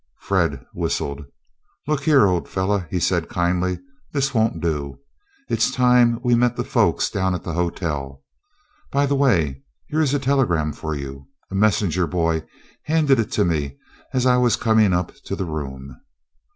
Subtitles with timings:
[0.17, 1.25] Fred whistled.
[1.87, 3.77] "Look here, old fellow," he said, kindly,
[4.11, 4.97] "this won't do.
[5.47, 8.23] It's time we met the folks down at the hotel.
[8.91, 11.27] By the way, here is a telegram for you.
[11.51, 12.43] A messenger boy
[12.85, 13.77] handed it to me,
[14.11, 16.01] as I was coming up to the room."